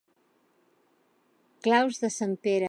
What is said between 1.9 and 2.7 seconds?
de sant Pere.